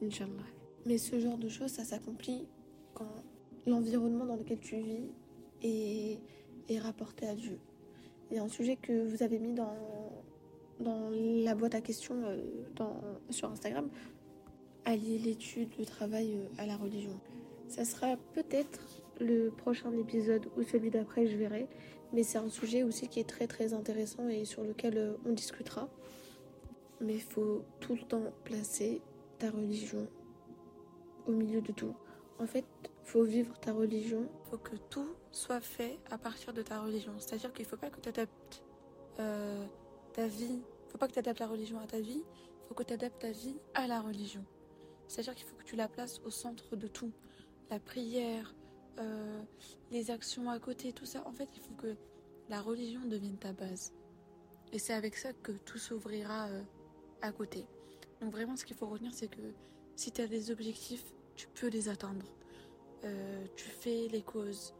Inch'Allah. 0.00 0.46
Mais 0.86 0.98
ce 0.98 1.18
genre 1.18 1.38
de 1.38 1.48
choses, 1.48 1.72
ça 1.72 1.84
s'accomplit 1.84 2.46
quand 2.94 3.22
l'environnement 3.66 4.24
dans 4.24 4.36
lequel 4.36 4.58
tu 4.60 4.76
vis 4.80 5.10
est, 5.62 6.18
est 6.68 6.78
rapporté 6.78 7.26
à 7.26 7.34
Dieu. 7.34 7.58
Il 8.30 8.36
y 8.36 8.40
a 8.40 8.42
un 8.42 8.48
sujet 8.48 8.76
que 8.76 9.06
vous 9.06 9.22
avez 9.22 9.38
mis 9.38 9.52
dans, 9.52 9.76
dans 10.80 11.10
la 11.10 11.54
boîte 11.54 11.74
à 11.74 11.80
questions 11.80 12.22
euh, 12.24 12.40
sur 13.30 13.50
Instagram, 13.50 13.88
allier 14.84 15.18
l'étude, 15.18 15.70
le 15.78 15.84
travail 15.84 16.34
euh, 16.34 16.62
à 16.62 16.66
la 16.66 16.76
religion. 16.76 17.18
Ça 17.68 17.84
sera 17.84 18.16
peut-être 18.34 18.80
le 19.20 19.50
prochain 19.50 19.92
épisode 19.92 20.46
ou 20.56 20.62
celui 20.62 20.90
d'après, 20.90 21.26
je 21.26 21.36
verrai. 21.36 21.68
Mais 22.12 22.22
c'est 22.22 22.38
un 22.38 22.50
sujet 22.50 22.82
aussi 22.82 23.08
qui 23.08 23.20
est 23.20 23.28
très 23.28 23.46
très 23.46 23.72
intéressant 23.72 24.28
et 24.28 24.44
sur 24.44 24.62
lequel 24.62 24.98
euh, 24.98 25.14
on 25.24 25.32
discutera. 25.32 25.88
Mais 27.00 27.14
il 27.14 27.22
faut 27.22 27.62
tout 27.80 27.94
le 27.94 28.02
temps 28.02 28.22
placer 28.44 29.00
ta 29.38 29.50
religion 29.50 30.06
au 31.26 31.32
milieu 31.32 31.60
de 31.60 31.72
tout. 31.72 31.94
En 32.38 32.46
fait, 32.46 32.64
faut 33.12 33.24
vivre 33.24 33.58
ta 33.60 33.74
religion. 33.74 34.26
Il 34.46 34.50
faut 34.50 34.56
que 34.56 34.74
tout 34.88 35.14
soit 35.32 35.60
fait 35.60 35.98
à 36.10 36.16
partir 36.16 36.54
de 36.54 36.62
ta 36.62 36.80
religion. 36.80 37.12
C'est-à-dire 37.18 37.52
qu'il 37.52 37.66
ne 37.66 37.68
faut 37.68 37.76
pas 37.76 37.90
que 37.90 38.00
tu 38.00 38.08
adaptes 38.08 38.64
euh, 39.20 39.66
ta 40.14 40.26
vie. 40.26 40.62
Faut 40.88 40.96
pas 40.96 41.08
que 41.08 41.12
tu 41.12 41.18
adaptes 41.18 41.40
la 41.40 41.46
religion 41.46 41.78
à 41.78 41.86
ta 41.86 42.00
vie. 42.00 42.22
Il 42.24 42.68
faut 42.68 42.74
que 42.74 42.84
tu 42.84 42.94
adaptes 42.94 43.20
ta 43.20 43.30
vie 43.30 43.56
à 43.74 43.86
la 43.86 44.00
religion. 44.00 44.42
C'est-à-dire 45.08 45.34
qu'il 45.34 45.44
faut 45.44 45.56
que 45.56 45.64
tu 45.64 45.76
la 45.76 45.88
places 45.88 46.22
au 46.24 46.30
centre 46.30 46.74
de 46.74 46.88
tout. 46.88 47.12
La 47.68 47.78
prière, 47.78 48.54
euh, 48.98 49.42
les 49.90 50.10
actions 50.10 50.48
à 50.48 50.58
côté, 50.58 50.94
tout 50.94 51.06
ça. 51.06 51.22
En 51.26 51.32
fait, 51.32 51.50
il 51.54 51.60
faut 51.60 51.74
que 51.74 51.94
la 52.48 52.62
religion 52.62 53.02
devienne 53.04 53.36
ta 53.36 53.52
base. 53.52 53.92
Et 54.72 54.78
c'est 54.78 54.94
avec 54.94 55.18
ça 55.18 55.34
que 55.34 55.52
tout 55.52 55.76
s'ouvrira 55.76 56.46
euh, 56.46 56.62
à 57.20 57.30
côté. 57.30 57.66
Donc 58.22 58.32
vraiment, 58.32 58.56
ce 58.56 58.64
qu'il 58.64 58.76
faut 58.76 58.86
retenir, 58.86 59.12
c'est 59.12 59.28
que 59.28 59.52
si 59.96 60.12
tu 60.12 60.22
as 60.22 60.26
des 60.26 60.50
objectifs, 60.50 61.04
tu 61.36 61.46
peux 61.48 61.68
les 61.68 61.90
atteindre. 61.90 62.24
Euh, 63.04 63.44
tu 63.56 63.64
fais 63.64 64.08
les 64.08 64.22
causes, 64.22 64.74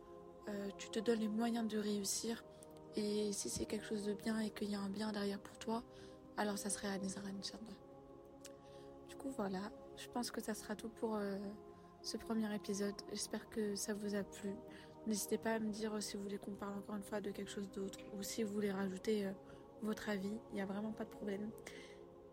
tu 0.77 0.91
te 0.91 0.99
donnes 0.99 1.21
les 1.21 1.29
moyens 1.29 1.67
de 1.67 1.79
réussir. 1.79 2.45
Et 2.97 3.33
si 3.33 3.49
c'est 3.49 3.65
quelque 3.65 3.87
chose 3.87 4.05
de 4.05 4.13
bien 4.13 4.39
et 4.41 4.51
qu'il 4.51 4.71
y 4.71 4.75
a 4.75 4.81
un 4.81 4.91
bien 4.91 5.13
derrière 5.13 5.41
pour 5.41 5.59
toi, 5.59 5.83
alors 6.37 6.59
ça 6.59 6.69
se 6.69 6.79
réalisera, 6.79 7.23
Inch'Allah. 7.23 7.77
Du 9.09 9.17
coup, 9.17 9.31
voilà, 9.31 9.73
je 9.97 10.09
pense 10.09 10.31
que 10.31 10.43
ça 10.43 10.55
sera 10.55 10.77
tout 10.77 10.89
pour 10.89 11.19
ce 12.03 12.17
premier 12.17 12.55
épisode. 12.55 12.95
J'espère 13.11 13.49
que 13.49 13.77
ça 13.77 13.95
vous 13.95 14.15
a 14.15 14.23
plu. 14.23 14.51
N'hésitez 15.07 15.39
pas 15.39 15.55
à 15.55 15.59
me 15.59 15.71
dire 15.71 16.01
si 16.01 16.17
vous 16.17 16.23
voulez 16.23 16.39
qu'on 16.39 16.53
parle 16.53 16.75
encore 16.79 16.97
une 16.97 17.03
fois 17.03 17.21
de 17.21 17.31
quelque 17.31 17.51
chose 17.51 17.71
d'autre 17.71 17.99
ou 18.17 18.23
si 18.23 18.43
vous 18.45 18.53
voulez 18.53 18.71
rajouter 18.71 19.27
euh, 19.27 19.33
votre 19.83 20.09
avis. 20.09 20.37
Il 20.51 20.55
n'y 20.55 20.61
a 20.61 20.67
vraiment 20.67 20.93
pas 20.93 21.05
de 21.05 21.11
problème. 21.11 21.51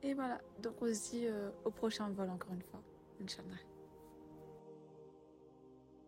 Et 0.04 0.14
voilà, 0.14 0.40
donc 0.62 0.76
on 0.82 0.94
se 0.94 1.10
dit 1.10 1.28
euh, 1.28 1.50
au 1.66 1.72
prochain 1.72 2.10
vol 2.10 2.30
encore 2.30 2.54
une 2.54 2.62
fois. 2.62 2.82
Inch'Allah. 3.22 3.69